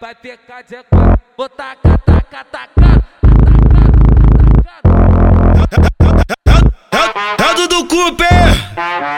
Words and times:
vai 0.00 0.14
ficar 0.14 0.62
de 0.62 0.76
quatro. 0.84 1.18
Vou 1.36 1.48
tacar, 1.48 1.98
tacar, 1.98 2.44
tacar. 2.44 2.98
É 7.38 7.54
do 7.54 7.68
do 7.68 7.86
Cooper, 7.86 8.26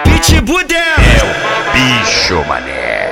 Pitbull 0.05 0.61
É 0.61 1.19
o 1.23 1.73
bicho, 1.73 2.45
mané. 2.47 3.11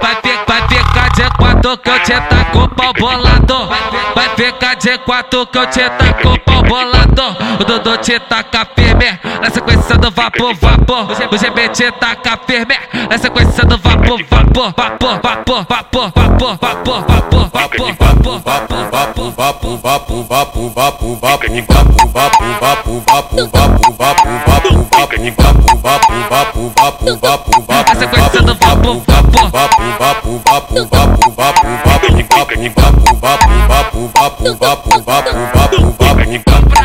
Vai, 0.00 0.14
fi, 0.22 0.38
vai 0.46 0.68
ficar 0.68 1.08
de 1.10 1.36
quatro 1.36 1.78
que 1.78 1.90
eu 1.90 2.02
te 2.02 2.12
taco 2.12 2.68
pau 2.74 2.92
bolador. 2.94 3.68
Vai 4.14 4.28
ficar 4.36 4.74
de 4.76 4.98
quatro 4.98 5.46
que 5.46 5.58
eu 5.58 5.66
te 5.66 5.90
taco 5.90 6.28
o 6.28 6.40
pau 6.40 6.62
bolador. 6.62 7.36
O 7.60 7.64
Dudu 7.64 7.96
te 7.98 8.18
taca 8.20 8.66
firme 8.74 9.18
na 9.40 9.50
sequência 9.50 9.96
do 9.96 10.10
vapor, 10.10 10.54
vapor. 10.54 11.08
O 11.30 11.36
GB 11.36 11.68
te 11.70 11.90
taca 11.92 12.38
firme 12.46 12.76
na 13.10 13.18
sequência 13.18 13.64
do 13.64 13.76
vapor, 13.78 14.22
vapor, 14.24 14.74
vapor, 14.76 15.20
vapor, 15.22 15.47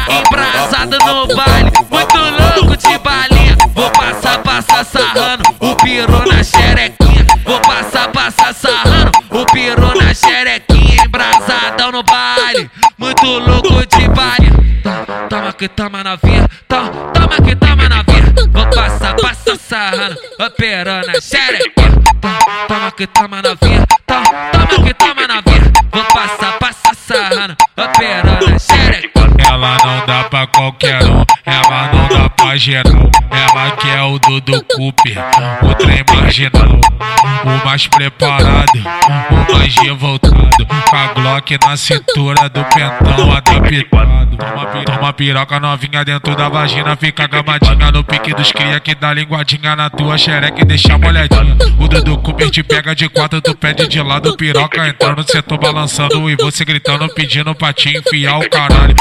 Embrasada 0.10 0.98
no 1.00 1.28
baile, 1.36 1.72
muito 1.92 2.18
louco 2.18 2.78
de 2.78 2.98
balinha. 2.98 3.58
Vou 3.76 3.90
passar, 3.92 4.40
passar 4.40 4.86
sarrando 4.86 5.44
o 5.60 5.76
piru 5.76 6.26
na 6.28 6.44
xerequinha. 6.44 7.26
Vou 7.46 7.60
passar, 7.60 8.10
passar 8.12 8.54
sarrando. 8.54 8.93
Toma, 15.54 15.60
que 15.60 15.70
toma 15.70 16.04
novinha, 16.04 16.50
toma, 16.68 17.12
toma 17.14 17.42
que 17.42 17.56
toma 17.56 17.88
novinha. 17.88 18.34
Vou 18.52 18.66
passar, 18.70 19.16
passar 19.16 19.56
sarrando 19.58 20.18
o 20.40 20.50
piru 20.52 21.06
na 21.06 21.22
xerequinha. 21.22 21.92
Toma, 22.20 22.68
Toma 22.68 22.92
que 22.92 23.08
toma 23.08 23.42
novinha, 23.42 23.86
toma, 24.08 24.24
toma 24.52 24.84
que 24.84 24.94
toma 24.96 25.28
novinha. 25.28 25.72
Vou 25.92 26.04
passar, 26.06 26.58
passar 26.58 26.96
sarrando 26.96 27.56
o 27.78 27.88
piru 28.00 28.50
na 28.50 28.58
xerequinha. 28.60 29.14
Ela 29.48 29.78
não 29.86 30.06
dá 30.08 30.24
pra 30.24 30.48
qualquer 30.48 31.04
um, 31.04 31.24
ela 31.46 31.94
não 31.94 32.03
geral. 32.58 33.10
Ela 33.32 33.72
que 33.72 33.90
é 33.90 34.02
o 34.02 34.20
Dudu 34.20 34.64
Cooper, 34.76 35.18
o 35.64 35.76
trem 35.76 36.04
marginal. 36.14 36.80
O 37.44 37.66
mais 37.66 37.88
preparado, 37.88 38.72
o 38.78 39.54
mais 39.54 39.76
revoltado. 39.76 40.66
Com 40.90 40.96
a 40.96 41.08
Glock 41.14 41.58
na 41.66 41.76
cintura 41.76 42.50
do 42.50 42.64
pentão 42.66 43.32
adaptado. 43.32 44.38
Toma, 44.38 44.84
toma 44.86 45.14
piroca 45.14 45.60
novinha 45.60 46.04
dentro 46.04 46.36
da 46.36 46.50
vagina, 46.50 46.96
fica 46.96 47.28
gamadinha 47.28 47.92
no 47.92 48.04
pique 48.04 48.34
dos 48.34 48.52
cria 48.52 48.80
que 48.80 48.96
dá 48.96 49.14
linguadinha 49.14 49.76
na 49.76 49.90
tua 49.90 50.18
xereca 50.18 50.62
e 50.62 50.66
deixa 50.66 50.98
molhadinha. 50.98 51.58
O 51.80 51.88
Dudu 51.88 52.18
Cooper 52.20 52.50
te 52.50 52.64
pega 52.64 52.96
de 52.96 53.10
quatro, 53.10 53.42
tu 53.42 53.56
pede 53.56 53.88
de 53.88 54.02
lado, 54.02 54.36
piroca 54.36 54.88
entrando, 54.88 55.24
cê 55.30 55.42
tô 55.42 55.58
balançando 55.58 56.30
e 56.30 56.36
você 56.36 56.66
gritando, 56.66 57.08
pedindo 57.14 57.54
pra 57.56 57.74
te 57.74 57.98
enfiar 57.98 58.40
o 58.40 58.50
caralho. 58.50 58.96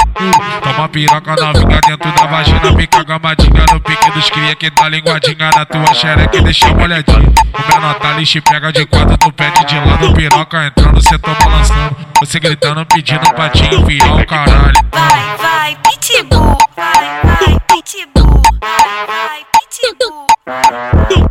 Toma 0.63 0.89
piroca 0.89 1.35
novinha 1.35 1.79
dentro 1.87 2.11
da 2.11 2.25
vagina, 2.25 2.75
fica 2.77 3.03
gamadinha 3.03 3.42
no 3.49 3.79
pique 3.79 4.11
dos 4.11 4.29
cria 4.29 4.55
que 4.55 4.69
dá 4.69 4.89
linguadinha 4.89 5.49
na 5.55 5.65
tua 5.65 5.93
xereca 5.93 6.37
e 6.37 6.41
deixa 6.41 6.73
molhadinha. 6.73 7.33
O 7.53 7.73
menor 7.73 7.95
tá 7.95 8.15
te 8.23 8.41
pega 8.41 8.71
de 8.71 8.85
quatro, 8.85 9.17
tu 9.17 9.31
pede 9.33 9.65
de 9.65 9.75
lado, 9.75 10.13
piroca 10.13 10.65
entrando, 10.65 11.01
cê 11.01 11.17
tô 11.17 11.33
balançando. 11.33 11.95
Você 12.19 12.39
gritando, 12.39 12.85
pedindo 12.85 13.33
pra 13.33 13.49
te 13.49 13.63
enfiar 13.63 14.15
o 14.15 14.25
caralho. 14.25 14.73
Vai, 14.91 15.37
vai, 15.37 15.77
pitbull. 15.83 16.57
Vai, 16.75 17.21
vai, 17.23 17.59
pitbull. 17.67 18.41
Vai, 18.61 19.05
vai, 19.07 19.45
pitbull. 19.51 21.22